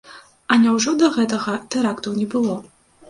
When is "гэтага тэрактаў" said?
1.17-2.17